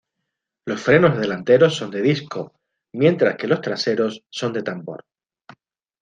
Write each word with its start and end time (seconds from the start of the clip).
Los 0.65 0.81
frenos 0.81 1.19
delanteros 1.19 1.75
son 1.75 1.91
de 1.91 2.01
disco, 2.01 2.55
mientras 2.93 3.35
que 3.37 3.45
los 3.45 3.61
traseros 3.61 4.23
son 4.31 4.51
de 4.51 4.63
tambor. 4.63 5.05